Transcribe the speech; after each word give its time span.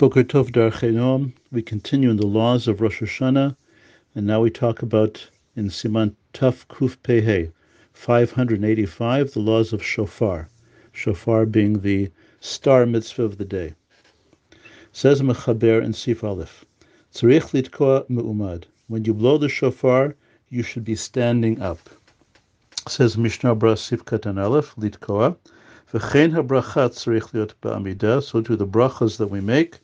Boker 0.00 0.24
Tov 0.24 0.50
Darchenom. 0.50 1.34
We 1.52 1.60
continue 1.60 2.08
in 2.08 2.16
the 2.16 2.26
laws 2.26 2.66
of 2.66 2.80
Rosh 2.80 3.02
Hashanah, 3.02 3.54
and 4.14 4.26
now 4.26 4.40
we 4.40 4.48
talk 4.48 4.80
about 4.80 5.28
in 5.56 5.66
Siman 5.68 6.14
Tuf 6.32 6.66
Kuf 6.68 6.96
Pehe, 7.04 7.52
585, 7.92 9.32
the 9.32 9.40
laws 9.40 9.74
of 9.74 9.84
Shofar. 9.84 10.48
Shofar 10.90 11.44
being 11.44 11.80
the 11.80 12.08
star 12.40 12.86
mitzvah 12.86 13.24
of 13.24 13.36
the 13.36 13.44
day. 13.44 13.74
Says 14.90 15.20
Mechaber 15.20 15.84
in 15.84 15.92
Sif 15.92 16.24
Aleph, 16.24 16.64
Tzarich 17.12 17.52
litkoa 17.52 18.08
me'umad. 18.08 18.64
When 18.88 19.04
you 19.04 19.12
blow 19.12 19.36
the 19.36 19.50
shofar, 19.50 20.14
you 20.48 20.62
should 20.62 20.86
be 20.86 20.94
standing 20.94 21.60
up. 21.60 21.90
Says 22.88 23.18
Mishnah 23.18 23.54
Berurah 23.54 23.76
Sif 23.76 24.06
Katan 24.06 24.42
Aleph, 24.42 24.74
litkoa. 24.76 25.36
V'chein 25.92 26.32
habracha 26.32 26.88
ba'amida. 27.60 28.22
So 28.22 28.40
do 28.40 28.56
the 28.56 28.66
brachas 28.66 29.18
that 29.18 29.26
we 29.26 29.42
make 29.42 29.78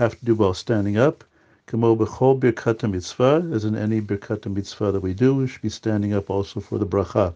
have 0.00 0.18
to 0.18 0.24
do 0.24 0.34
while 0.34 0.54
standing 0.54 0.96
up. 0.96 1.22
Kamo 1.66 1.94
b'chol 1.94 2.40
birkat 2.40 2.90
mitzvah, 2.90 3.46
as 3.52 3.66
in 3.66 3.76
any 3.76 4.00
birkat 4.00 4.46
mitzvah 4.46 4.92
that 4.92 5.02
we 5.02 5.12
do, 5.12 5.34
we 5.34 5.46
should 5.46 5.60
be 5.60 5.68
standing 5.68 6.14
up 6.14 6.30
also 6.30 6.58
for 6.58 6.78
the 6.78 6.86
bracha. 6.86 7.34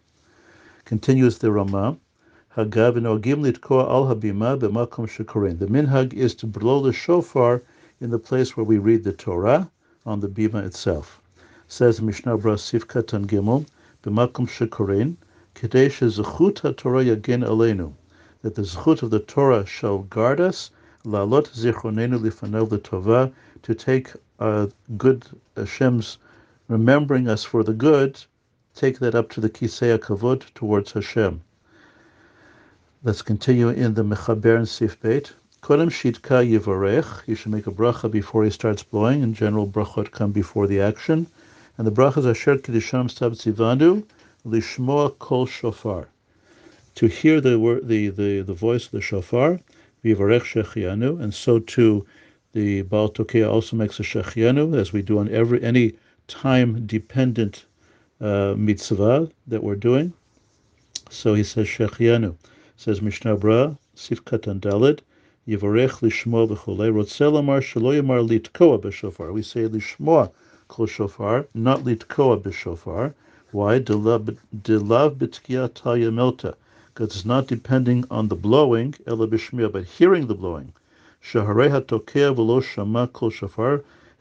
Continues 0.86 1.36
the 1.36 1.52
Ramah. 1.52 1.98
Hagav 2.56 2.94
nogim 2.94 3.42
litkoa 3.44 3.86
al 3.86 4.06
habima 4.06 4.58
b'makom 4.58 5.06
shekorin. 5.06 5.58
The 5.58 5.66
minhag 5.66 6.14
is 6.14 6.34
to 6.36 6.46
blow 6.46 6.80
the 6.80 6.94
shofar 6.94 7.60
in 8.00 8.08
the 8.08 8.18
place 8.18 8.56
where 8.56 8.64
we 8.64 8.78
read 8.78 9.04
the 9.04 9.12
Torah 9.12 9.70
on 10.06 10.20
the 10.20 10.28
bima 10.28 10.64
itself. 10.64 11.20
Says 11.68 12.00
Mishnah 12.00 12.38
Berurah 12.38 12.58
Sif 12.58 12.88
Katan 12.88 13.26
Gimel 13.26 13.66
b'makom 14.02 14.48
shekorin 14.48 15.16
kedei 15.54 15.90
shezechut 15.90 16.62
haTorah 16.62 17.14
yagin 17.14 17.44
aleinu 17.46 17.92
that 18.40 18.54
the 18.54 18.62
zechut 18.62 19.02
of 19.02 19.10
the 19.10 19.20
Torah 19.20 19.66
shall 19.66 19.98
guard 19.98 20.40
us 20.40 20.70
la'alot 21.04 21.48
zichronenu 21.50 22.18
lifanel 22.18 22.66
tova 22.80 23.30
to 23.62 23.74
take 23.74 24.12
uh, 24.38 24.66
good 24.96 25.26
Hashem's 25.56 26.18
remembering 26.68 27.28
us 27.28 27.44
for 27.44 27.62
the 27.62 27.74
good, 27.74 28.24
take 28.74 28.98
that 28.98 29.14
up 29.14 29.30
to 29.30 29.40
the 29.40 29.50
kisei 29.50 29.98
kavod 29.98 30.42
towards 30.54 30.92
Hashem. 30.92 31.42
Let's 33.02 33.20
continue 33.20 33.68
in 33.68 33.92
the 33.92 34.02
Mechaber 34.02 34.56
and 34.56 34.66
Sif 34.66 34.98
Beit. 35.00 35.34
Kodem 35.60 35.90
shitka 35.90 36.42
yivarech. 36.42 37.26
You 37.26 37.34
should 37.34 37.52
make 37.52 37.66
a 37.66 37.70
bracha 37.70 38.10
before 38.10 38.44
he 38.44 38.50
starts 38.50 38.82
blowing. 38.82 39.22
In 39.22 39.34
general, 39.34 39.68
brachot 39.68 40.10
come 40.10 40.32
before 40.32 40.66
the 40.66 40.80
action. 40.80 41.26
And 41.76 41.86
the 41.86 41.92
brachas 41.92 42.28
asher 42.28 42.56
kedisham 42.56 43.10
stab 43.10 43.32
tzivanu 43.32 44.04
lishmoa 44.46 45.18
kol 45.18 45.46
shofar. 45.46 46.06
To 46.94 47.06
hear 47.06 47.42
the, 47.42 47.80
the, 47.82 48.08
the, 48.08 48.40
the 48.40 48.54
voice 48.54 48.86
of 48.86 48.92
the 48.92 49.02
shofar, 49.02 49.60
vivarech 50.04 50.44
shechianu, 50.44 51.20
and 51.20 51.32
so 51.32 51.58
too 51.58 52.06
the 52.52 52.82
Baal 52.82 53.10
Tokea 53.10 53.50
also 53.50 53.76
makes 53.76 53.98
a 53.98 54.02
shechianu, 54.02 54.78
as 54.78 54.92
we 54.92 55.02
do 55.02 55.18
on 55.18 55.28
every 55.30 55.62
any 55.62 55.94
time-dependent 56.28 57.64
uh, 58.20 58.54
mitzvah 58.56 59.28
that 59.46 59.62
we're 59.62 59.74
doing. 59.76 60.12
So 61.10 61.34
he 61.34 61.42
says 61.42 61.66
shechianu 61.66 62.36
says 62.76 63.00
Mishnah 63.00 63.36
Berurah, 63.36 63.78
Sif 63.94 64.24
Katan 64.24 64.58
Dalid, 64.58 64.98
Yivarech 65.46 66.00
Lishmo 66.00 66.48
B'chulei, 66.48 66.92
Rotzel 66.92 67.38
Amar 67.38 67.60
Shelo 67.60 67.94
Yamar 67.94 68.26
Litkoa 68.26 68.80
B'shofar. 68.80 69.32
We 69.32 69.42
say 69.42 69.68
Lishmoa 69.68 70.32
Kol 70.66 70.86
Shofar, 70.86 71.46
not 71.54 71.84
Litkoa 71.84 72.42
B'shofar. 72.42 73.14
Why? 73.52 73.78
Dilav 73.78 74.36
B'tkiya 74.56 75.68
Taya 75.70 76.10
Melta. 76.10 76.56
Because 76.94 77.16
it's 77.16 77.24
not 77.24 77.48
depending 77.48 78.04
on 78.08 78.28
the 78.28 78.36
blowing, 78.36 78.94
but 79.04 79.84
hearing 79.84 80.28
the 80.28 80.34
blowing. 80.36 80.72
If 81.22 81.50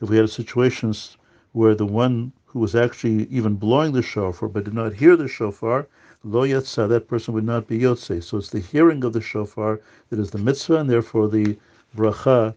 we 0.10 0.18
had 0.18 0.30
situations 0.32 1.18
where 1.52 1.76
the 1.76 1.86
one 1.86 2.32
who 2.46 2.60
was 2.60 2.76
actually 2.76 3.28
even 3.28 3.54
blowing 3.58 3.92
the 3.92 4.02
shofar 4.02 4.50
but 4.50 4.64
did 4.64 4.74
not 4.74 4.94
hear 4.94 5.16
the 5.16 5.28
shofar, 5.28 5.86
lo 6.24 6.42
yatsa, 6.42 6.90
that 6.90 7.08
person 7.08 7.36
would 7.36 7.44
not 7.44 7.68
be 7.68 7.78
yotze. 7.78 8.24
So 8.24 8.38
it's 8.38 8.50
the 8.50 8.60
hearing 8.60 9.04
of 9.04 9.14
the 9.14 9.22
shofar 9.22 9.80
that 10.10 10.18
is 10.18 10.32
the 10.32 10.40
mitzvah, 10.40 10.78
and 10.78 10.90
therefore 10.90 11.28
the 11.28 11.56
bracha 11.96 12.56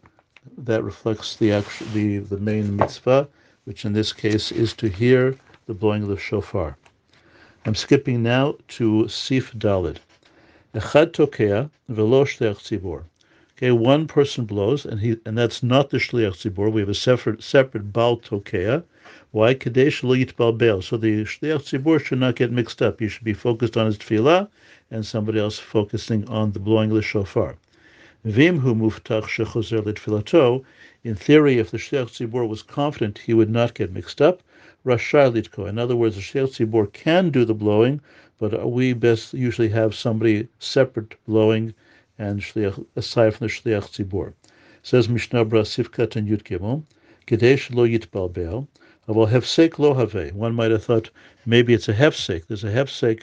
that 0.56 0.82
reflects 0.82 1.37
the 1.37 1.53
actual, 1.53 1.88
the, 1.88 2.21
the 2.21 2.38
main 2.38 2.75
mitzvah, 2.75 3.28
which 3.65 3.84
in 3.84 3.93
this 3.93 4.15
case 4.15 4.50
is 4.50 4.72
to 4.75 4.88
hear 4.88 5.37
the 5.66 5.75
blowing 5.75 6.05
of 6.05 6.09
the 6.09 6.16
shofar. 6.16 6.78
I'm 7.66 7.75
skipping 7.75 8.22
now 8.22 8.55
to 8.69 9.09
Sif 9.09 9.53
Dalid. 9.53 9.99
Echad 10.76 11.12
tokea 11.12 11.70
velo 11.88 12.26
shliach 12.26 12.59
tzibor. 12.59 13.04
Okay, 13.56 13.70
one 13.70 14.06
person 14.06 14.44
blows, 14.44 14.84
and 14.84 15.00
he 15.00 15.16
and 15.25 15.38
that's 15.38 15.62
not 15.62 15.88
the 15.88 15.97
shliach 15.97 16.34
tzibor. 16.34 16.70
We 16.70 16.82
have 16.82 16.91
a 16.91 16.94
separate 16.94 17.42
separate 17.42 17.94
bal 17.94 18.19
tokea, 18.19 18.84
why? 19.31 19.54
Kadesh 19.54 20.03
lo 20.03 20.14
yitbalbel. 20.14 20.82
So 20.82 20.98
the 20.98 21.25
shliach 21.25 21.64
tzibur 21.64 21.98
should 21.98 22.20
not 22.20 22.37
get 22.37 22.53
mixed 22.53 22.82
up. 22.82 23.00
You 23.00 23.09
should 23.09 23.25
be 23.25 23.32
focused 23.32 23.78
on 23.78 23.87
his 23.87 23.97
tefillah, 23.97 24.48
and 24.91 25.06
somebody 25.06 25.38
else 25.38 25.59
focusing 25.59 26.28
on 26.28 26.53
the 26.53 26.60
blowing 26.60 26.91
of 26.91 26.97
the 26.97 27.03
shofar. 27.03 27.56
Vim 28.25 28.58
hu 28.58 28.75
muftach 28.75 29.22
shechozer 29.22 29.81
litfilato. 29.81 30.62
In 31.04 31.14
theory, 31.14 31.58
if 31.58 31.70
the 31.70 31.78
shliach 31.78 32.10
tzibur 32.10 32.47
was 32.47 32.62
confident, 32.62 33.20
he 33.20 33.32
would 33.32 33.48
not 33.48 33.72
get 33.72 33.94
mixed 33.94 34.20
up. 34.20 34.43
Rashai 34.84 35.32
litko. 35.32 35.66
In 35.66 35.78
other 35.78 35.97
words, 35.97 36.16
the 36.16 36.20
shliach 36.20 36.54
tzibur 36.54 36.93
can 36.93 37.31
do 37.31 37.47
the 37.47 37.54
blowing, 37.54 38.03
but 38.38 38.70
we 38.70 38.92
best 38.92 39.32
usually 39.32 39.69
have 39.69 39.94
somebody 39.94 40.47
separate 40.58 41.14
blowing 41.26 41.72
and 42.19 42.41
shliach, 42.41 42.84
aside 42.94 43.34
from 43.34 43.47
the 43.47 43.52
shliach 43.52 43.91
tzibur. 43.91 44.32
Says 44.82 45.08
Mishnah 45.08 45.44
Berurah 45.44 45.64
Sifkat 45.64 46.16
and 46.16 46.28
Yud 46.28 46.42
Gimel, 46.42 46.84
Kadesh 47.26 47.70
lo 47.70 47.86
yitbalbel. 47.86 48.69
Well, 49.06 49.26
hefsek 49.26 49.78
lo 49.78 49.94
have. 49.94 50.34
One 50.34 50.54
might 50.54 50.70
have 50.70 50.84
thought 50.84 51.10
maybe 51.44 51.72
it's 51.72 51.88
a 51.88 51.94
hefsek. 51.94 52.46
There's 52.46 52.62
a 52.62 52.70
hefsek, 52.70 53.22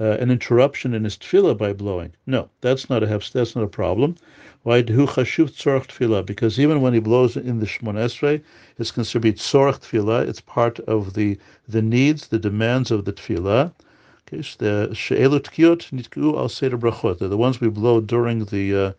uh, 0.00 0.16
an 0.18 0.30
interruption 0.30 0.94
in 0.94 1.04
his 1.04 1.16
tefillah 1.16 1.58
by 1.58 1.72
blowing. 1.72 2.12
No, 2.26 2.48
that's 2.62 2.88
not 2.88 3.02
a 3.02 3.06
hefsek. 3.06 3.32
That's 3.32 3.54
not 3.54 3.64
a 3.64 3.68
problem. 3.68 4.16
Why 4.62 4.80
do 4.80 5.06
chashuv 5.06 5.50
tzorach 5.50 5.88
tefillah? 5.88 6.24
Because 6.24 6.58
even 6.58 6.80
when 6.80 6.94
he 6.94 7.00
blows 7.00 7.36
in 7.36 7.60
the 7.60 7.66
Shmon 7.66 7.96
Esrei, 7.96 8.40
it's 8.78 8.90
considered 8.90 9.36
tzorach 9.36 9.80
tefillah. 9.80 10.26
It's 10.26 10.40
part 10.40 10.80
of 10.80 11.12
the 11.12 11.38
the 11.68 11.82
needs, 11.82 12.28
the 12.28 12.38
demands 12.38 12.90
of 12.90 13.04
the 13.04 13.12
tefillah. 13.12 13.72
So 14.42 14.88
the 14.88 14.94
she'elu 14.94 15.38
tkiyot 15.40 15.90
nitku 15.92 16.36
al 16.36 16.48
seder 16.48 16.76
brachot. 16.76 17.18
They're 17.18 17.28
the 17.28 17.36
ones 17.36 17.60
we 17.60 17.68
blow 17.68 18.00
during 18.00 18.44
the 18.46 18.76
uh, 18.76 18.92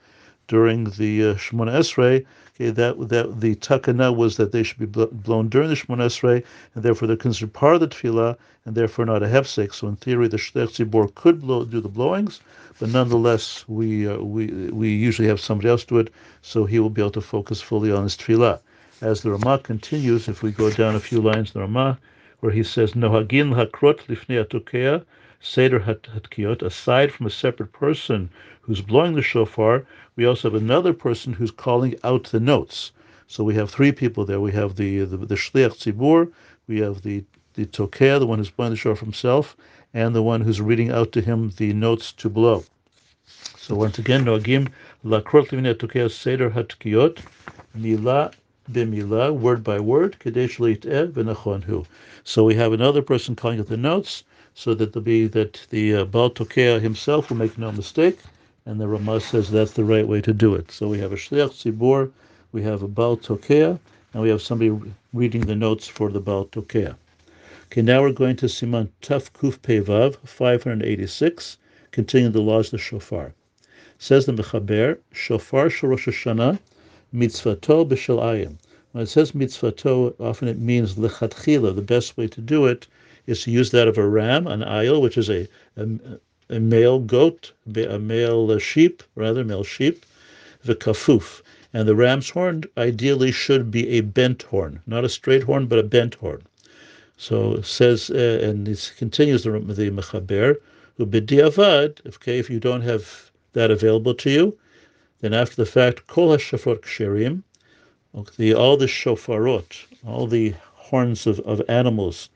during 0.48 0.86
the 0.86 1.32
uh, 1.32 1.36
Shemona 1.36 1.74
Esrei, 1.80 2.26
okay, 2.56 2.70
that 2.70 3.10
that 3.10 3.42
the 3.42 3.56
takana 3.56 4.16
was 4.16 4.38
that 4.38 4.52
they 4.52 4.64
should 4.64 4.80
be 4.80 4.86
blown 4.86 5.50
during 5.50 5.70
the 5.70 5.76
Shemona 5.76 6.06
Esrei, 6.06 6.44
and 6.74 6.84
therefore 6.84 7.08
they're 7.08 7.18
considered 7.18 7.54
part 7.54 7.76
of 7.76 7.82
the 7.82 7.88
tefillah, 7.88 8.38
and 8.66 8.76
therefore 8.76 9.06
not 9.06 9.24
a 9.24 9.28
hefsek. 9.28 9.74
So 9.74 9.88
in 9.88 9.96
theory, 9.96 10.28
the 10.28 10.38
Shlech 10.38 10.70
Tzibor 10.70 11.14
could 11.16 11.42
blow, 11.42 11.66
do 11.66 11.82
the 11.82 11.90
blowings, 11.90 12.40
but 12.80 12.90
nonetheless, 12.90 13.66
we 13.68 14.08
uh, 14.08 14.18
we 14.18 14.48
we 14.72 14.90
usually 14.90 15.28
have 15.28 15.40
somebody 15.40 15.70
else 15.70 15.84
do 15.84 15.98
it, 15.98 16.14
so 16.42 16.66
he 16.66 16.80
will 16.80 16.90
be 16.90 17.02
able 17.02 17.12
to 17.12 17.22
focus 17.22 17.62
fully 17.62 17.92
on 17.92 18.04
his 18.04 18.16
tefillah. 18.16 18.60
As 19.02 19.22
the 19.22 19.32
Ramah 19.32 19.60
continues, 19.60 20.30
if 20.30 20.42
we 20.42 20.52
go 20.52 20.72
down 20.72 20.96
a 20.96 21.00
few 21.00 21.20
lines, 21.20 21.52
the 21.52 21.60
Ramah, 21.60 22.00
where 22.40 22.52
he 22.52 22.64
says, 22.64 22.94
Nohagin 22.94 23.54
hakrot 23.54 24.06
lifnei 24.08 24.46
atokea, 24.46 25.04
Seder 25.48 25.82
Hatkiyot, 25.82 26.64
aside 26.64 27.12
from 27.12 27.28
a 27.28 27.30
separate 27.30 27.72
person 27.72 28.32
who's 28.62 28.82
blowing 28.82 29.14
the 29.14 29.22
shofar, 29.22 29.86
we 30.16 30.26
also 30.26 30.50
have 30.50 30.60
another 30.60 30.92
person 30.92 31.34
who's 31.34 31.52
calling 31.52 31.96
out 32.04 32.24
the 32.24 32.40
notes. 32.40 32.92
So 33.28 33.44
we 33.44 33.54
have 33.54 33.70
three 33.70 33.92
people 33.92 34.26
there. 34.26 34.40
We 34.40 34.54
have 34.54 34.76
the 34.76 35.06
the, 35.06 35.18
the 35.18 35.36
Shliach 35.36 35.78
Tzibur, 35.78 36.32
we 36.68 36.80
have 36.80 37.04
the 37.04 37.24
the 37.54 37.68
Tokea, 37.68 38.18
the 38.18 38.26
one 38.26 38.40
who's 38.40 38.50
blowing 38.50 38.72
the 38.72 38.76
shofar 38.76 39.06
himself, 39.06 39.56
and 39.94 40.16
the 40.16 40.24
one 40.24 40.42
who's 40.42 40.62
reading 40.62 40.90
out 40.90 41.12
to 41.12 41.22
him 41.22 41.52
the 41.58 41.74
notes 41.74 42.12
to 42.14 42.28
blow. 42.28 42.64
So 43.56 43.76
once 43.76 44.00
again, 44.00 44.26
Noagim 44.26 44.70
Lakrot 45.06 45.50
Livnei 45.50 45.76
Tokea 45.76 46.10
Seder 46.10 46.50
Hatkiyot, 46.50 47.20
Mila 47.76 48.32
b'mila, 48.72 49.32
word 49.32 49.64
by 49.64 49.80
word, 49.80 50.18
kadesh 50.18 50.58
leiteh 50.58 51.12
v'nachon 51.12 51.86
So 52.24 52.44
we 52.44 52.56
have 52.56 52.74
another 52.74 53.04
person 53.04 53.36
calling 53.36 53.60
out 53.60 53.68
the 53.68 53.78
notes, 53.78 54.24
so 54.58 54.74
that 54.74 54.94
the 54.94 55.02
be 55.02 55.28
that 55.28 55.68
the 55.70 55.94
uh, 55.94 56.06
Baal 56.06 56.30
Tokea 56.30 56.80
himself 56.80 57.30
will 57.30 57.36
make 57.36 57.58
no 57.58 57.74
mistake, 57.74 58.20
and 58.66 58.80
the 58.80 58.88
Rama 58.88 59.20
says 59.20 59.52
that's 59.52 59.74
the 59.74 59.84
right 59.84 60.08
way 60.08 60.22
to 60.22 60.34
do 60.34 60.56
it. 60.56 60.72
So 60.72 60.88
we 60.88 60.98
have 61.00 61.12
a 61.12 61.18
Shliach 61.18 61.52
Tzibor, 61.52 62.10
we 62.54 62.64
have 62.64 62.82
a 62.82 62.88
Baal 62.88 63.18
Tokea, 63.18 63.78
and 64.14 64.24
we 64.24 64.30
have 64.30 64.42
somebody 64.42 64.74
reading 65.12 65.42
the 65.46 65.58
notes 65.58 65.88
for 65.90 66.10
the 66.10 66.22
Baal 66.22 66.46
Tokea. 66.46 66.96
Okay, 67.66 67.82
now 67.82 68.02
we're 68.02 68.14
going 68.14 68.38
to 68.38 68.46
Siman 68.46 68.88
Taf 69.02 69.30
Kuf 69.34 69.60
Pevav, 69.60 70.16
586, 70.24 71.58
continuing 71.92 72.32
the 72.32 72.40
laws 72.40 72.68
of 72.68 72.72
the 72.72 72.78
Shofar. 72.78 73.34
Says 74.00 74.26
the 74.26 74.32
Mechaber, 74.32 74.98
Shofar 75.12 75.68
Shorosh 75.68 76.08
Hashanah, 76.08 76.60
Mitzvato 77.14 77.86
B'Shel 77.86 78.24
Ayim. 78.24 78.56
When 78.94 79.04
it 79.04 79.08
says 79.08 79.34
mitzvato, 79.34 80.16
often 80.18 80.48
it 80.48 80.58
means 80.58 80.96
lechatchila. 80.96 81.76
The 81.76 81.82
best 81.82 82.16
way 82.16 82.30
to 82.30 82.40
do 82.40 82.66
it 82.66 82.88
is 83.28 83.44
to 83.44 83.52
use 83.52 83.72
that 83.72 83.88
of 83.88 83.98
a 83.98 84.08
ram, 84.08 84.46
an 84.48 84.62
ayil, 84.62 85.02
which 85.02 85.18
is 85.18 85.30
a, 85.30 85.48
a, 85.78 85.88
a 86.50 86.60
male 86.60 87.00
goat, 87.00 87.52
a 87.76 88.00
male 88.00 88.60
sheep, 88.60 89.02
rather, 89.16 89.44
male 89.44 89.64
sheep, 89.64 90.06
the 90.64 90.76
kafuf. 90.76 91.42
And 91.74 91.88
the 91.88 91.96
ram's 91.96 92.30
horn 92.30 92.64
ideally 92.78 93.32
should 93.32 93.72
be 93.72 93.90
a 93.90 94.02
bent 94.02 94.44
horn, 94.44 94.82
not 94.88 95.04
a 95.04 95.10
straight 95.10 95.44
horn, 95.44 95.66
but 95.66 95.80
a 95.80 95.84
bent 95.84 96.16
horn. 96.16 96.44
So 97.18 97.56
it 97.56 97.66
says, 97.66 98.10
uh, 98.10 98.40
and 98.44 98.68
it 98.68 98.94
continues 98.98 99.44
the, 99.44 99.52
the 99.52 99.90
Mechaber, 99.90 100.58
b'diavad, 101.00 102.06
okay, 102.06 102.40
if 102.40 102.50
you 102.50 102.60
don't 102.60 102.82
have 102.82 103.32
that 103.54 103.72
available 103.72 104.14
to 104.16 104.30
you, 104.30 104.58
then 105.22 105.34
after 105.34 105.56
the 105.56 105.66
fact, 105.66 106.08
kol 106.08 106.30
hashafot 106.30 106.82
ksherim, 106.82 107.44
okay, 108.14 108.54
all 108.54 108.78
the 108.78 108.86
shofarot, 108.86 109.86
all 110.06 110.28
the 110.28 110.54
horns 110.76 111.26
of, 111.26 111.40
of 111.42 111.62
animals 111.68 112.30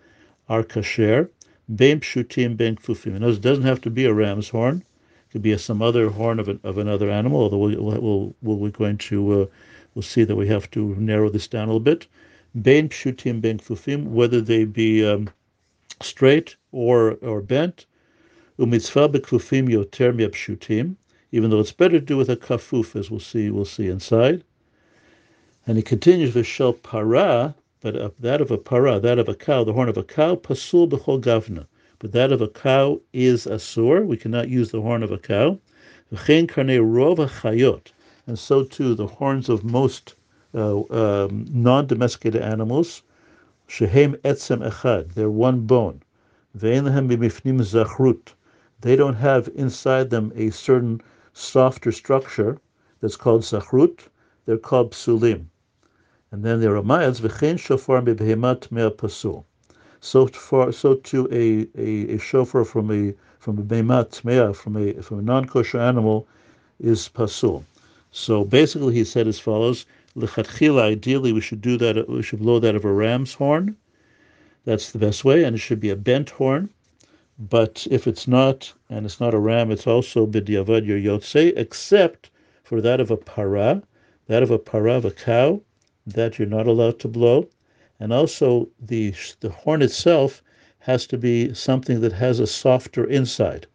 are 0.50 0.64
kasher, 0.64 1.30
bein 1.76 2.00
pshutim, 2.00 2.58
bein 2.58 2.76
kfufim. 2.76 3.16
it 3.16 3.42
doesn't 3.42 3.64
have 3.64 3.80
to 3.82 3.90
be 3.90 4.06
a 4.06 4.14
ram's 4.14 4.50
horn. 4.50 4.84
It 5.30 5.32
could 5.32 5.42
be 5.44 5.52
a, 5.52 5.60
some 5.60 5.82
other 5.82 6.10
horn 6.10 6.40
of, 6.40 6.50
an, 6.50 6.60
of 6.64 6.80
another 6.80 7.10
animal, 7.10 7.42
although 7.42 7.58
we'll, 7.60 8.02
we'll, 8.02 8.36
we'll, 8.42 8.58
we're 8.58 8.72
going 8.72 8.98
to, 8.98 9.42
uh, 9.42 9.46
we'll 9.94 10.02
see 10.02 10.24
that 10.24 10.36
we 10.36 10.48
have 10.48 10.70
to 10.72 10.96
narrow 10.96 11.30
this 11.30 11.48
down 11.48 11.66
a 11.66 11.68
little 11.68 11.80
bit. 11.80 12.08
Bein 12.62 12.90
pshutim, 12.90 13.40
bein 13.40 13.60
kfufim, 13.60 14.06
whether 14.08 14.42
they 14.42 14.66
be 14.66 15.06
um, 15.06 15.30
straight 16.02 16.56
or, 16.72 17.14
or 17.22 17.42
bent, 17.42 17.86
Umitzvah 18.60 19.08
bekufim 19.08 19.70
yoter 19.70 20.14
miapshutim, 20.14 20.96
even 21.32 21.50
though 21.50 21.60
it's 21.60 21.72
better 21.72 22.00
to 22.00 22.06
do 22.06 22.18
with 22.18 22.30
a 22.30 22.36
kafuf, 22.36 22.94
as 22.94 23.10
we'll 23.10 23.20
see, 23.20 23.50
we'll 23.52 23.64
see 23.64 23.88
inside. 23.88 24.44
And 25.66 25.78
he 25.78 25.84
continues 25.84 26.36
with 26.36 26.46
shel 26.46 26.74
para, 26.74 27.56
but 27.82 27.96
uh, 27.96 28.10
that 28.20 28.42
of 28.42 28.52
a 28.52 28.58
para, 28.58 29.00
that 29.00 29.20
of 29.20 29.30
a 29.30 29.36
cow, 29.36 29.64
the 29.64 29.74
horn 29.74 29.90
of 29.90 29.98
a 29.98 30.04
cow, 30.04 30.36
pasul 30.36 30.88
b'chol 30.90 31.22
gavna. 31.22 31.66
But 32.00 32.12
that 32.12 32.32
of 32.32 32.42
a 32.42 32.48
cow 32.48 33.00
is 33.14 33.46
asur. 33.46 34.06
We 34.06 34.18
cannot 34.18 34.50
use 34.50 34.72
the 34.72 34.82
horn 34.82 35.04
of 35.04 35.12
a 35.12 35.18
cow. 35.18 35.60
V'chein 36.14 36.48
karnei 36.48 36.80
rov 36.80 37.18
chayot, 37.42 37.92
and 38.28 38.38
so 38.38 38.64
too 38.64 38.96
the 38.96 39.08
horns 39.08 39.50
of 39.50 39.64
most 39.64 40.16
uh, 40.54 40.82
um, 40.90 41.46
non-domesticated 41.50 42.42
animals. 42.42 43.04
Shehem 43.68 44.16
etzem 44.24 44.68
echad. 44.68 45.14
They're 45.14 45.30
one 45.30 45.62
bone. 45.62 46.02
Ve'en 46.58 46.86
b'mifnim 46.86 47.62
zachrut 47.62 48.34
they 48.82 48.96
don't 48.96 49.16
have 49.16 49.50
inside 49.56 50.10
them 50.10 50.32
a 50.36 50.50
certain 50.52 51.02
softer 51.34 51.92
structure 51.92 52.58
that's 53.02 53.18
called 53.18 53.42
zachrut. 53.42 54.08
They're 54.46 54.58
called 54.58 54.92
psulim. 54.92 55.48
And 56.32 56.44
then 56.44 56.62
there 56.62 56.76
are 56.76 56.84
mayas 56.84 57.22
v'chein 57.22 57.58
shofar 57.58 58.04
bebehemat 58.04 58.72
mea 58.72 58.92
pasul. 58.92 59.46
So 60.00 60.28
far, 60.28 60.72
so 60.72 60.94
too 60.94 61.28
a, 61.32 61.68
a, 61.76 62.16
a 62.16 62.18
shofar 62.20 62.66
from 62.66 62.92
a 62.92 63.16
from 63.40 63.58
a 63.58 63.64
behemat 63.64 64.24
mea 64.24 64.54
from 64.54 64.78
a 64.78 64.94
from 65.02 65.18
a 65.18 65.22
non-kosher 65.24 65.80
animal 65.80 66.28
is 66.80 67.10
pasul. 67.10 67.66
So 68.12 68.44
basically, 68.44 68.94
he 68.94 69.04
said 69.04 69.28
as 69.28 69.40
follows: 69.40 69.88
Lechatchila, 70.16 70.82
ideally, 70.84 71.34
we 71.34 71.42
should 71.42 71.62
do 71.62 71.78
that. 71.78 72.08
We 72.08 72.22
should 72.22 72.40
blow 72.40 72.60
that 72.60 72.76
of 72.76 72.86
a 72.86 72.94
ram's 72.94 73.34
horn. 73.34 73.76
That's 74.66 74.92
the 74.92 75.00
best 75.00 75.26
way, 75.26 75.44
and 75.44 75.56
it 75.56 75.60
should 75.60 75.80
be 75.80 75.90
a 75.90 75.96
bent 75.96 76.30
horn. 76.30 76.70
But 77.40 77.88
if 77.90 78.06
it's 78.06 78.28
not, 78.28 78.72
and 78.88 79.04
it's 79.06 79.20
not 79.20 79.34
a 79.34 79.40
ram, 79.40 79.72
it's 79.72 79.88
also 79.88 80.28
b'diavad 80.28 80.86
your 80.86 81.20
except 81.58 82.30
for 82.64 82.82
that 82.82 83.00
of 83.00 83.10
a 83.10 83.18
para, 83.18 83.82
that 84.28 84.44
of 84.44 84.52
a 84.52 84.60
para 84.60 84.94
of 84.94 85.06
a 85.06 85.12
cow, 85.12 85.62
that 86.14 86.40
you're 86.40 86.48
not 86.48 86.68
allowed 86.68 87.00
to 87.00 87.08
blow. 87.08 87.48
And 88.00 88.14
also 88.14 88.70
the 88.80 89.14
the 89.42 89.50
horn 89.50 89.82
itself 89.82 90.42
has 90.80 91.06
to 91.08 91.18
be 91.18 91.54
something 91.54 92.02
that 92.02 92.14
has 92.14 92.40
a 92.40 92.48
softer 92.48 93.04
inside. 93.04 93.68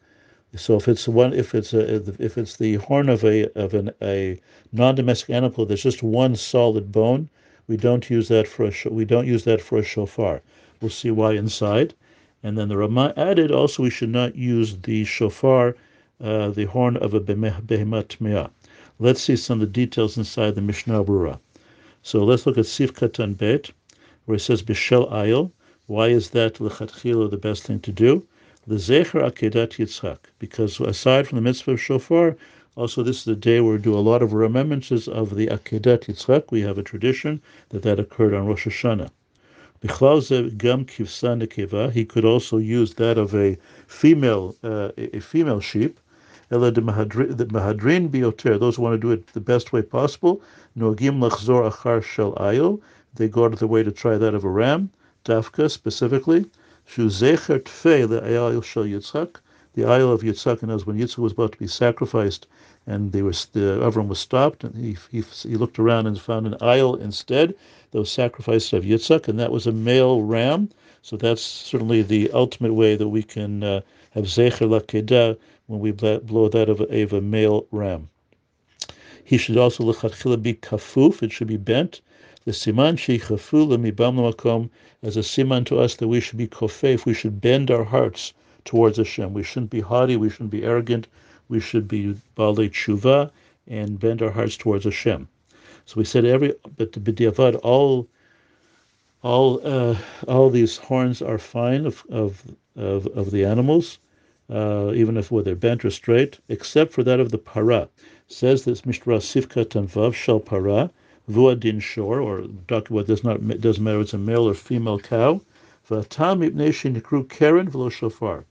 So 0.56 0.76
if 0.76 0.86
it's 0.88 1.08
one, 1.08 1.32
if 1.32 1.54
it's 1.54 1.74
a, 1.74 1.96
if 2.18 2.38
it's 2.38 2.56
the 2.56 2.76
horn 2.76 3.08
of 3.08 3.24
a 3.24 3.50
of 3.58 3.74
an, 3.74 3.90
a 4.00 4.40
non-domestic 4.72 5.30
animal, 5.30 5.66
there's 5.66 5.82
just 5.82 6.02
one 6.02 6.36
solid 6.36 6.92
bone. 6.92 7.28
We 7.66 7.76
don't 7.76 8.08
use 8.08 8.28
that 8.28 8.46
for 8.46 8.66
a 8.66 8.72
we 8.88 9.04
don't 9.04 9.26
use 9.26 9.44
that 9.44 9.60
for 9.60 9.78
a 9.78 9.82
shofar. 9.82 10.42
We'll 10.80 10.90
see 10.90 11.10
why 11.10 11.32
inside. 11.32 11.94
And 12.42 12.56
then 12.56 12.68
the 12.68 12.76
Rama 12.76 13.12
added 13.16 13.50
also 13.50 13.82
we 13.82 13.90
should 13.90 14.10
not 14.10 14.36
use 14.36 14.76
the 14.76 15.04
shofar, 15.04 15.76
uh, 16.20 16.50
the 16.50 16.66
horn 16.66 16.96
of 16.98 17.14
a 17.14 17.20
behemat 17.20 18.20
me'ah. 18.20 18.50
Let's 18.98 19.22
see 19.22 19.36
some 19.36 19.60
of 19.60 19.66
the 19.66 19.72
details 19.72 20.16
inside 20.16 20.54
the 20.54 20.60
Mishnah 20.60 21.04
Berurah. 21.04 21.40
So 22.06 22.22
let's 22.22 22.44
look 22.44 22.58
at 22.58 22.66
Sif 22.66 22.92
Katan 22.92 23.34
Bet, 23.34 23.70
where 24.26 24.36
it 24.36 24.40
says 24.40 24.62
Bishel 24.62 25.10
Ayil. 25.10 25.50
Why 25.86 26.08
is 26.08 26.28
that 26.30 26.56
lechatchila 26.56 27.30
the 27.30 27.38
best 27.38 27.62
thing 27.62 27.80
to 27.80 27.92
do? 27.92 28.22
The 28.66 28.74
Zecher 28.74 29.22
Akedat 29.22 29.78
Yitzchak, 29.78 30.18
because 30.38 30.78
aside 30.80 31.26
from 31.26 31.36
the 31.36 31.42
mitzvah 31.42 31.70
of 31.72 31.80
shofar, 31.80 32.36
also 32.76 33.02
this 33.02 33.20
is 33.20 33.24
the 33.24 33.34
day 33.34 33.62
where 33.62 33.76
we 33.76 33.78
do 33.78 33.94
a 33.94 34.04
lot 34.10 34.20
of 34.22 34.34
remembrances 34.34 35.08
of 35.08 35.34
the 35.34 35.46
Akedat 35.46 36.04
Yitzchak. 36.04 36.52
We 36.52 36.60
have 36.60 36.76
a 36.76 36.82
tradition 36.82 37.40
that 37.70 37.80
that 37.84 37.98
occurred 37.98 38.34
on 38.34 38.48
Rosh 38.48 38.66
Hashanah. 38.66 39.08
Gam 40.58 40.86
He 41.90 42.04
could 42.04 42.24
also 42.26 42.58
use 42.58 42.94
that 42.94 43.16
of 43.16 43.34
a 43.34 43.56
female 43.86 44.54
uh, 44.62 44.90
a 44.98 45.20
female 45.20 45.60
sheep. 45.60 45.98
The 46.50 46.58
mahadrin 46.58 48.10
bioter, 48.10 48.60
those 48.60 48.76
who 48.76 48.82
want 48.82 49.00
to 49.00 49.06
do 49.06 49.12
it 49.12 49.28
the 49.28 49.40
best 49.40 49.72
way 49.72 49.80
possible. 49.80 50.42
Nogim 50.78 51.18
lachzor 51.18 51.72
achar 51.72 52.02
shel 52.02 52.34
ayil. 52.34 52.82
They 53.14 53.28
go 53.28 53.46
out 53.46 53.54
of 53.54 53.60
the 53.60 53.66
way 53.66 53.82
to 53.82 53.90
try 53.90 54.18
that 54.18 54.34
of 54.34 54.44
a 54.44 54.50
ram. 54.50 54.90
Dafka 55.24 55.70
specifically. 55.70 56.44
Shu 56.84 57.06
zecher 57.08 57.60
tfei 57.60 58.06
the 58.06 58.20
ayil 58.20 58.62
shel 58.62 58.84
yitzchak. 58.84 59.36
The 59.72 59.84
ayil 59.84 60.12
of 60.12 60.20
Yitzchak, 60.20 60.62
and 60.62 60.70
as 60.70 60.84
when 60.84 60.98
Yitzchak 60.98 61.16
was 61.16 61.32
about 61.32 61.52
to 61.52 61.58
be 61.58 61.66
sacrificed, 61.66 62.46
and 62.86 63.12
they 63.12 63.22
were 63.22 63.32
the 63.52 63.80
Avram 63.80 64.08
was 64.08 64.18
stopped, 64.18 64.64
and 64.64 64.76
he, 64.76 64.98
he, 65.10 65.22
he 65.48 65.56
looked 65.56 65.78
around 65.78 66.06
and 66.06 66.20
found 66.20 66.46
an 66.46 66.56
ayil 66.60 67.00
instead 67.00 67.54
that 67.92 67.98
was 67.98 68.10
sacrificed 68.10 68.74
of 68.74 68.84
Yitzhak, 68.84 69.28
and 69.28 69.38
that 69.40 69.50
was 69.50 69.66
a 69.66 69.72
male 69.72 70.20
ram. 70.20 70.68
So 71.06 71.18
that's 71.18 71.42
certainly 71.42 72.00
the 72.00 72.30
ultimate 72.30 72.72
way 72.72 72.96
that 72.96 73.08
we 73.08 73.22
can 73.22 73.62
uh, 73.62 73.82
have 74.12 74.24
Zecher 74.24 74.66
Lakedah 74.66 75.36
when 75.66 75.78
we 75.78 75.92
blow 75.92 76.48
that 76.48 76.70
of 76.70 76.80
a, 76.80 77.02
of 77.02 77.12
a 77.12 77.20
male 77.20 77.66
ram. 77.70 78.08
He 79.22 79.36
should 79.36 79.58
also 79.58 79.84
lechatchila 79.84 80.42
be 80.42 80.54
kafuf, 80.54 81.22
it 81.22 81.30
should 81.30 81.48
be 81.48 81.58
bent. 81.58 82.00
The 82.46 82.52
siman 82.52 82.96
sheichafu 82.96 83.66
lemibam 83.68 84.16
makom 84.16 84.70
as 85.02 85.18
a 85.18 85.20
siman 85.20 85.66
to 85.66 85.78
us 85.78 85.94
that 85.96 86.08
we 86.08 86.20
should 86.20 86.38
be 86.38 86.48
kofef, 86.48 87.04
we 87.04 87.12
should 87.12 87.38
bend 87.38 87.70
our 87.70 87.84
hearts 87.84 88.32
towards 88.64 88.96
Hashem. 88.96 89.34
We 89.34 89.42
shouldn't 89.42 89.72
be 89.72 89.80
haughty, 89.80 90.16
we 90.16 90.30
shouldn't 90.30 90.52
be 90.52 90.64
arrogant, 90.64 91.06
we 91.50 91.60
should 91.60 91.86
be 91.86 92.18
balei 92.34 92.70
tshuva 92.70 93.30
and 93.68 94.00
bend 94.00 94.22
our 94.22 94.30
hearts 94.30 94.56
towards 94.56 94.84
Hashem. 94.84 95.28
So 95.84 95.96
we 95.98 96.04
said 96.06 96.24
every, 96.24 96.54
but 96.78 96.92
the 96.92 97.00
b'diavad, 97.00 97.60
all, 97.62 98.08
all, 99.24 99.60
uh, 99.66 99.96
all 100.28 100.50
these 100.50 100.76
horns 100.76 101.22
are 101.22 101.38
fine 101.38 101.86
of 101.86 102.04
of 102.10 102.42
of, 102.76 103.06
of 103.06 103.30
the 103.30 103.44
animals, 103.44 103.98
uh, 104.50 104.92
even 104.94 105.16
if 105.16 105.30
whether 105.30 105.54
bent 105.54 105.84
or 105.84 105.90
straight, 105.90 106.38
except 106.48 106.92
for 106.92 107.02
that 107.02 107.20
of 107.20 107.30
the 107.30 107.38
para. 107.38 107.88
Says 108.28 108.64
this 108.64 108.84
Mishnah 108.84 109.16
Sifka 109.16 109.64
Tanvav 109.64 110.12
Shal 110.12 110.40
Para 110.40 110.90
Vuadin 111.30 111.80
Shor, 111.80 112.20
or 112.20 112.44
talking 112.68 112.96
about 112.96 113.06
does 113.06 113.24
not 113.24 113.60
doesn't 113.60 113.82
matter 113.82 114.00
if 114.00 114.04
it's 114.04 114.14
a 114.14 114.18
male 114.18 114.46
or 114.46 114.54
female 114.54 114.98
cow. 114.98 115.40
V'atam 115.88 116.46
ipnei 116.46 116.92
nikru 116.92 117.26
keren 117.26 117.70
v'lo 117.70 117.90
shofar. 117.90 118.44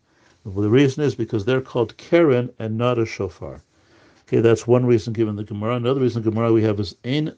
The 0.43 0.69
reason 0.69 1.03
is 1.03 1.13
because 1.13 1.45
they're 1.45 1.61
called 1.61 1.95
keren 1.97 2.49
and 2.57 2.77
not 2.77 2.97
a 2.97 3.05
shofar. 3.05 3.61
Okay, 4.27 4.39
that's 4.39 4.65
one 4.65 4.85
reason 4.87 5.13
given 5.13 5.35
the 5.35 5.43
Gemara. 5.43 5.75
Another 5.75 6.01
reason 6.01 6.23
the 6.23 6.31
Gemara 6.31 6.51
we 6.51 6.63
have 6.63 6.79
is 6.79 6.95
ein 7.05 7.33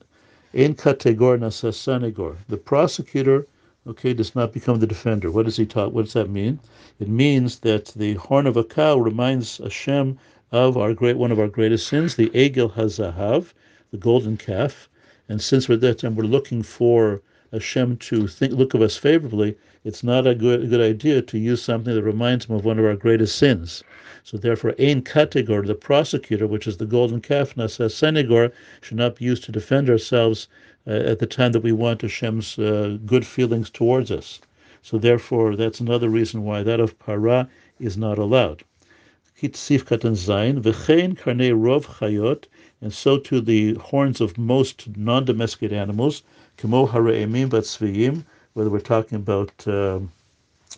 ein 0.55 0.73
kategor 0.73 1.37
nasasanegor. 1.37 2.37
The 2.47 2.57
prosecutor, 2.57 3.45
okay, 3.85 4.13
does 4.13 4.35
not 4.35 4.53
become 4.53 4.79
the 4.79 4.87
defender. 4.87 5.29
What 5.29 5.45
does 5.45 5.57
he 5.57 5.65
talk? 5.65 5.91
What 5.91 6.05
does 6.05 6.13
that 6.13 6.29
mean? 6.29 6.59
It 6.99 7.09
means 7.09 7.59
that 7.59 7.87
the 7.87 8.13
horn 8.13 8.47
of 8.47 8.55
a 8.55 8.63
cow 8.63 8.97
reminds 8.97 9.57
Hashem 9.57 10.17
of 10.53 10.77
our 10.77 10.93
great 10.93 11.17
one 11.17 11.31
of 11.33 11.39
our 11.39 11.49
greatest 11.49 11.87
sins, 11.87 12.15
the 12.15 12.29
Egel 12.29 12.71
Hazahav, 12.71 13.53
the 13.91 13.97
golden 13.97 14.37
calf. 14.37 14.87
And 15.27 15.41
since 15.41 15.67
we're 15.67 15.75
at 15.75 15.81
that 15.81 15.99
time 15.99 16.15
we're 16.15 16.23
looking 16.23 16.63
for 16.63 17.21
Hashem 17.55 17.95
to 17.95 18.27
think 18.27 18.51
look 18.51 18.73
of 18.73 18.81
us 18.81 18.97
favorably, 18.97 19.55
it's 19.85 20.03
not 20.03 20.27
a 20.27 20.35
good 20.35 20.63
a 20.63 20.67
good 20.67 20.81
idea 20.81 21.21
to 21.21 21.37
use 21.39 21.61
something 21.61 21.95
that 21.95 22.03
reminds 22.03 22.47
him 22.47 22.55
of 22.57 22.65
one 22.65 22.77
of 22.77 22.83
our 22.83 22.97
greatest 22.97 23.37
sins. 23.37 23.81
So 24.25 24.35
therefore, 24.35 24.75
ein 24.77 25.03
kategor, 25.03 25.65
the 25.65 25.73
prosecutor, 25.73 26.47
which 26.47 26.67
is 26.67 26.75
the 26.75 26.85
golden 26.85 27.21
calf, 27.21 27.55
nasa 27.55 27.89
senegor, 27.89 28.51
should 28.81 28.97
not 28.97 29.15
be 29.15 29.23
used 29.23 29.45
to 29.45 29.53
defend 29.53 29.89
ourselves 29.89 30.49
uh, 30.85 30.89
at 30.89 31.19
the 31.19 31.25
time 31.25 31.53
that 31.53 31.63
we 31.63 31.71
want 31.71 32.01
Hashem's 32.01 32.59
uh, 32.59 32.97
good 33.05 33.25
feelings 33.25 33.69
towards 33.69 34.11
us. 34.11 34.41
So 34.81 34.97
therefore, 34.97 35.55
that's 35.55 35.79
another 35.79 36.09
reason 36.09 36.43
why 36.43 36.61
that 36.61 36.81
of 36.81 36.99
para 36.99 37.47
is 37.79 37.95
not 37.95 38.17
allowed. 38.17 38.63
Sif 39.37 39.85
katan 39.85 40.13
zayin, 40.13 40.61
v'chein 40.61 41.17
karnei 41.17 41.51
rov 41.51 41.83
chayot, 41.97 42.45
and 42.79 42.93
so 42.93 43.17
to 43.17 43.41
the 43.41 43.73
horns 43.73 44.21
of 44.21 44.37
most 44.37 44.87
non-domesticated 44.95 45.77
animals, 45.77 46.23
kemo 46.57 46.87
hare'emim 46.87 47.49
v'tzviyim, 47.49 48.23
whether 48.53 48.69
we're 48.69 48.79
talking 48.79 49.17
about 49.17 49.51
um, 49.67 50.09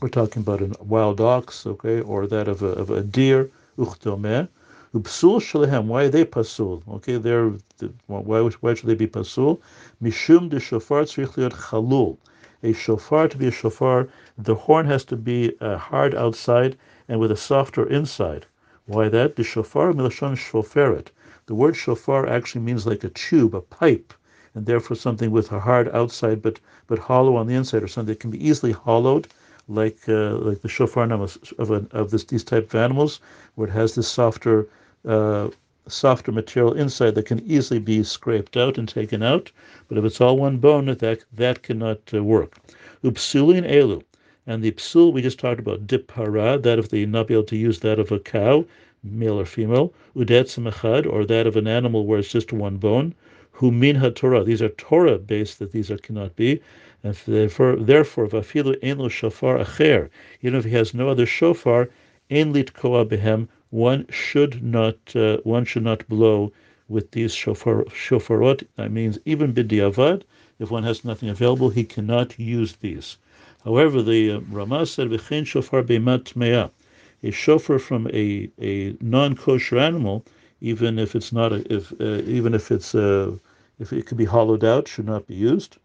we're 0.02 0.10
talking 0.10 0.42
about 0.42 0.64
a 0.64 0.72
wild 0.84 1.22
ox, 1.22 1.68
okay, 1.68 2.02
or 2.02 2.26
that 2.26 2.48
of 2.48 2.64
a, 2.64 2.70
of 2.70 2.90
a 2.90 3.04
deer, 3.04 3.52
uchtomeh, 3.78 4.48
Upsul 4.96 5.40
shalehem. 5.40 5.86
Why 5.86 6.06
are 6.06 6.10
they 6.10 6.26
pasul? 6.26 6.82
Okay, 6.96 7.18
they're 7.18 7.52
why 8.08 8.42
why 8.42 8.74
should 8.74 8.88
they 8.88 8.96
be 8.96 9.06
pasul? 9.06 9.62
Mishum 10.02 10.50
de 10.50 10.60
shofar 10.60 11.04
tzrich 11.04 11.36
liot 11.36 11.52
chalul. 11.52 12.18
A 12.64 12.74
shofar 12.74 13.28
to 13.28 13.38
be 13.38 13.48
a 13.48 13.52
shofar, 13.52 14.08
the 14.36 14.56
horn 14.56 14.88
has 14.88 15.06
to 15.06 15.16
be 15.16 15.54
uh, 15.62 15.78
hard 15.78 16.16
outside 16.16 16.76
and 17.08 17.20
with 17.20 17.32
a 17.32 17.38
softer 17.38 17.88
inside. 17.88 18.46
Why 18.86 19.10
that? 19.10 19.36
The 19.36 19.44
shofar 19.44 19.94
milashon 19.94 20.36
shoferet. 20.36 21.08
The 21.46 21.56
word 21.56 21.76
shofar 21.76 22.28
actually 22.28 22.62
means 22.62 22.86
like 22.86 23.04
a 23.04 23.10
tube, 23.10 23.56
a 23.56 23.62
pipe, 23.62 24.14
and 24.54 24.66
therefore 24.66 24.98
something 24.98 25.32
with 25.32 25.52
a 25.52 25.60
hard 25.60 25.88
outside 25.96 26.42
but 26.42 26.60
but 26.88 27.00
hollow 27.00 27.36
on 27.36 27.48
the 27.48 27.56
inside, 27.56 27.84
or 27.84 27.88
something 27.88 28.14
that 28.14 28.20
can 28.20 28.32
be 28.32 28.46
easily 28.46 28.72
hollowed 28.72 29.28
like 29.68 29.98
uh, 30.08 30.36
like 30.38 30.62
the 30.62 30.70
shofar 30.70 31.12
of, 31.12 31.38
of, 31.58 31.72
of 31.94 32.12
this, 32.12 32.24
these 32.24 32.44
type 32.44 32.66
of 32.66 32.76
animals, 32.76 33.20
where 33.56 33.68
it 33.68 33.72
has 33.72 33.96
this 33.96 34.08
softer 34.08 34.68
uh, 35.06 35.50
softer 35.88 36.32
material 36.32 36.74
inside 36.74 37.16
that 37.16 37.26
can 37.26 37.40
easily 37.46 37.80
be 37.80 38.04
scraped 38.04 38.58
out 38.58 38.78
and 38.78 38.90
taken 38.90 39.24
out. 39.24 39.52
But 39.88 39.98
if 39.98 40.06
it's 40.06 40.22
all 40.22 40.38
one 40.38 40.58
bone, 40.58 40.86
that 40.86 41.24
that 41.34 41.64
cannot 41.64 42.00
uh, 42.14 42.24
work. 42.24 42.58
Upsulin 43.04 43.70
elu, 43.70 44.04
and 44.48 44.64
the 44.64 44.72
psul 44.72 45.12
we 45.12 45.22
just 45.22 45.38
talked 45.38 45.60
about 45.60 45.86
dipara, 45.86 46.62
that 46.64 46.80
if 46.80 46.88
they 46.88 47.06
not 47.06 47.28
be 47.28 47.34
able 47.34 47.44
to 47.44 47.58
use 47.58 47.82
that 47.82 48.00
of 48.00 48.14
a 48.14 48.20
cow, 48.20 48.66
male 49.04 49.40
or 49.40 49.46
female, 49.46 49.94
udet 50.16 50.46
semachad, 50.46 51.06
or 51.06 51.26
that 51.26 51.46
of 51.46 51.56
an 51.58 51.68
animal 51.68 52.06
where 52.06 52.20
it's 52.20 52.32
just 52.32 52.54
one 52.54 52.78
bone. 52.78 53.14
Who 53.52 53.72
min 53.72 54.00
Torah. 54.14 54.44
These 54.44 54.62
are 54.62 54.70
Torah 54.70 55.18
based 55.18 55.60
that 55.60 55.74
these 55.74 55.92
are 55.92 55.98
cannot 55.98 56.36
be. 56.36 56.62
And 57.04 57.14
therefore, 57.28 57.76
therefore, 57.76 58.28
vafilu 58.28 58.78
ein 58.82 59.00
lo 59.00 59.10
shofar 59.10 59.60
acher. 59.60 60.10
Even 60.42 60.60
if 60.60 60.66
he 60.66 60.72
has 60.72 60.94
no 60.94 61.10
other 61.10 61.26
shofar, 61.26 61.90
ein 62.32 62.54
litkoa 62.54 63.06
behem 63.06 63.50
one 63.70 64.06
should 64.10 64.64
not 64.64 64.98
uh, 65.14 65.38
one 65.44 65.66
should 65.66 65.84
not 65.84 66.08
blow 66.08 66.54
with 66.88 67.12
these 67.12 67.34
shofar, 67.34 67.84
shofarot. 67.86 68.66
That 68.78 68.92
means 68.92 69.20
even 69.26 69.54
bidiavad, 69.54 70.22
if 70.58 70.72
one 70.72 70.84
has 70.84 71.04
nothing 71.04 71.28
available, 71.28 71.70
he 71.70 71.84
cannot 71.84 72.40
use 72.40 72.78
these. 72.78 73.18
However, 73.64 74.04
the 74.04 74.32
uh, 74.34 74.40
Ramah 74.52 74.86
said, 74.86 75.10
"V'chein 75.10 75.46
shofar 75.46 75.82
beimat 75.82 76.36
mea," 76.36 76.70
a 77.24 77.32
shofar 77.32 77.80
from 77.80 78.08
a, 78.14 78.50
a 78.62 78.96
non-kosher 79.02 79.80
animal, 79.80 80.24
even 80.62 81.00
if 81.00 81.16
it's 81.16 81.34
not 81.34 81.52
a, 81.52 81.74
if 81.74 81.92
uh, 82.00 82.22
even 82.26 82.54
if 82.54 82.72
it's 82.72 82.94
uh, 82.94 83.32
if 83.80 83.92
it 83.92 84.06
could 84.06 84.18
be 84.18 84.26
hollowed 84.26 84.64
out, 84.64 84.88
should 84.88 85.08
not 85.08 85.26
be 85.26 85.34
used. 85.34 85.78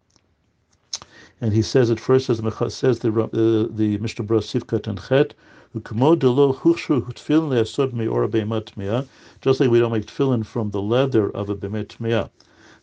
And 1.41 1.51
he 1.51 1.63
says 1.63 1.89
at 1.89 1.99
first, 1.99 2.29
as 2.29 2.37
says 2.73 2.99
the 2.99 3.09
uh, 3.11 3.67
the 3.75 3.97
Mishnah 3.97 4.25
Bros 4.25 4.47
Sivkat 4.51 4.87
and 4.87 5.01
Chet, 5.09 5.33
just 9.41 9.59
like 9.59 9.69
we 9.71 9.79
don't 9.79 9.91
make 9.91 10.05
tefillin 10.05 10.45
from 10.45 10.69
the 10.69 10.81
leather 10.81 11.29
of 11.31 11.49
a 11.49 11.55
bemet. 11.55 12.29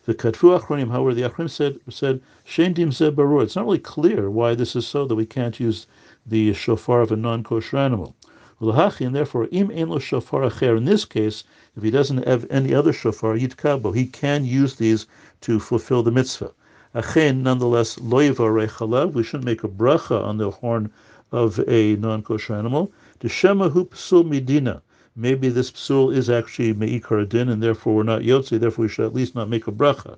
The 0.03 0.15
katfu 0.15 0.59
achronim, 0.59 0.89
however, 0.89 1.13
the 1.13 1.21
achronim 1.29 1.47
said 1.47 1.79
said 1.87 2.21
shein 2.43 2.73
dim 2.73 2.89
barur. 2.89 3.43
It's 3.43 3.55
not 3.55 3.65
really 3.65 3.77
clear 3.77 4.31
why 4.31 4.55
this 4.55 4.75
is 4.75 4.87
so 4.87 5.05
that 5.05 5.13
we 5.13 5.27
can't 5.27 5.59
use 5.59 5.85
the 6.25 6.53
shofar 6.53 7.01
of 7.01 7.11
a 7.11 7.15
non-kosher 7.15 7.77
animal. 7.77 8.15
And 8.59 9.15
therefore, 9.15 9.47
im 9.51 9.69
ein 9.69 9.89
lo 9.89 9.99
shofar 9.99 10.41
acher. 10.41 10.75
In 10.75 10.85
this 10.85 11.05
case, 11.05 11.43
if 11.77 11.83
he 11.83 11.91
doesn't 11.91 12.27
have 12.27 12.47
any 12.49 12.73
other 12.73 12.91
shofar, 12.91 13.37
yitkabo, 13.37 13.95
he 13.95 14.07
can 14.07 14.43
use 14.43 14.77
these 14.77 15.05
to 15.41 15.59
fulfill 15.59 16.01
the 16.01 16.09
mitzvah. 16.09 16.49
Achen, 16.95 17.43
nonetheless, 17.43 17.97
loiva 17.99 18.49
rechalav. 18.49 19.13
We 19.13 19.21
shouldn't 19.21 19.45
make 19.45 19.63
a 19.63 19.67
bracha 19.67 20.19
on 20.19 20.37
the 20.37 20.49
horn 20.49 20.89
of 21.31 21.59
a 21.67 21.95
non-kosher 21.97 22.55
animal. 22.55 22.91
The 23.19 23.27
shemahu 23.27 23.89
psul 23.89 24.23
midina. 24.23 24.81
Maybe 25.13 25.49
this 25.49 25.71
psul 25.71 26.15
is 26.15 26.29
actually 26.29 26.73
meikar 26.73 27.27
din, 27.27 27.49
and 27.49 27.61
therefore 27.61 27.95
we're 27.95 28.03
not 28.03 28.21
yotze. 28.21 28.57
Therefore, 28.57 28.83
we 28.83 28.87
should 28.89 29.05
at 29.05 29.13
least 29.13 29.35
not 29.35 29.49
make 29.49 29.67
a 29.67 29.71
bracha. 29.71 30.17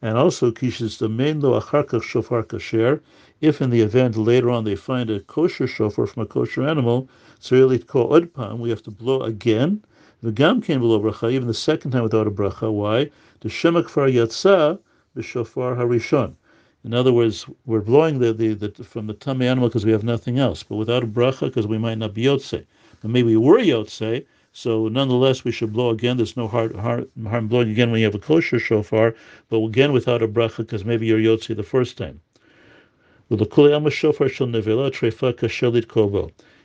And 0.00 0.16
also, 0.16 0.50
kishis 0.50 0.96
the 0.96 1.10
main 1.10 1.40
lo 1.40 1.60
acharkach 1.60 2.02
shofar 2.02 2.42
kasher. 2.42 3.00
If 3.42 3.60
in 3.60 3.68
the 3.68 3.82
event 3.82 4.16
later 4.16 4.48
on 4.48 4.64
they 4.64 4.74
find 4.74 5.10
a 5.10 5.20
kosher 5.20 5.66
shofar 5.66 6.06
from 6.06 6.22
a 6.22 6.26
kosher 6.26 6.62
animal, 6.62 7.10
tzrilit 7.42 7.86
ko 7.86 8.08
odpam, 8.08 8.58
we 8.58 8.70
have 8.70 8.82
to 8.84 8.90
blow 8.90 9.20
again. 9.20 9.84
The 10.22 10.32
gam 10.32 10.62
can 10.62 10.80
blow 10.80 10.98
bracha 10.98 11.30
even 11.30 11.46
the 11.46 11.52
second 11.52 11.90
time 11.90 12.02
without 12.02 12.26
a 12.26 12.30
bracha. 12.30 12.72
Why? 12.72 13.10
The 13.40 13.50
shemak 13.50 13.90
far 13.90 14.08
yatsa 14.08 14.78
b'shofar 15.14 15.76
harishon. 15.76 16.36
In 16.84 16.94
other 16.94 17.12
words, 17.12 17.44
we're 17.66 17.80
blowing 17.80 18.18
the, 18.18 18.32
the, 18.32 18.54
the 18.54 18.82
from 18.82 19.06
the 19.08 19.14
tummy 19.14 19.46
animal 19.46 19.68
because 19.68 19.84
we 19.84 19.92
have 19.92 20.04
nothing 20.04 20.38
else, 20.38 20.62
but 20.62 20.76
without 20.76 21.04
a 21.04 21.06
bracha 21.06 21.42
because 21.42 21.66
we 21.66 21.76
might 21.76 21.98
not 21.98 22.14
be 22.14 22.22
yotze. 22.22 22.64
But 23.02 23.10
maybe 23.10 23.36
we 23.36 23.36
were 23.36 23.58
yotze, 23.58 24.24
so 24.52 24.86
nonetheless 24.86 25.42
we 25.42 25.50
should 25.50 25.72
blow 25.72 25.90
again. 25.90 26.18
There's 26.18 26.36
no 26.36 26.46
harm, 26.46 26.74
harm, 26.74 27.08
harm 27.26 27.48
blowing 27.48 27.70
again 27.70 27.90
when 27.90 27.98
you 27.98 28.06
have 28.06 28.14
a 28.14 28.20
kosher 28.20 28.60
shofar, 28.60 29.16
but 29.48 29.58
again 29.58 29.92
without 29.92 30.22
a 30.22 30.28
bracha 30.28 30.58
because 30.58 30.84
maybe 30.84 31.06
you're 31.06 31.18
yotze 31.18 31.56
the 31.56 31.64
first 31.64 31.98
time. 31.98 32.20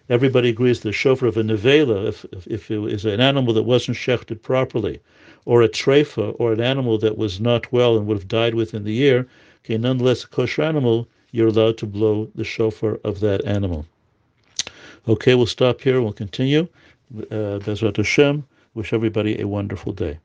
Everybody 0.09 0.49
agrees 0.49 0.79
the 0.81 0.91
shofar 0.91 1.27
of 1.27 1.37
a 1.37 1.43
nevela, 1.43 2.07
if, 2.07 2.25
if, 2.31 2.47
if 2.47 2.69
it 2.69 2.93
is 2.93 3.05
an 3.05 3.19
animal 3.19 3.53
that 3.55 3.63
wasn't 3.63 3.97
shechted 3.97 4.43
properly, 4.43 4.99
or 5.45 5.63
a 5.63 5.69
trefa, 5.69 6.35
or 6.37 6.53
an 6.53 6.61
animal 6.61 6.99
that 6.99 7.17
was 7.17 7.39
not 7.39 7.71
well 7.71 7.97
and 7.97 8.05
would 8.05 8.17
have 8.17 8.27
died 8.27 8.53
within 8.53 8.83
the 8.83 8.93
year, 8.93 9.27
okay, 9.65 9.77
nonetheless, 9.77 10.23
a 10.23 10.27
kosher 10.27 10.61
animal, 10.61 11.07
you're 11.31 11.47
allowed 11.47 11.79
to 11.79 11.87
blow 11.87 12.29
the 12.35 12.43
shofar 12.43 12.99
of 13.03 13.21
that 13.21 13.43
animal. 13.45 13.87
Okay, 15.07 15.35
we'll 15.35 15.45
stop 15.45 15.81
here. 15.81 16.01
We'll 16.01 16.13
continue. 16.13 16.67
Uh, 17.15 17.59
Bezrat 17.63 17.97
Hashem. 17.97 18.45
Wish 18.73 18.91
everybody 18.93 19.39
a 19.39 19.47
wonderful 19.47 19.93
day. 19.93 20.19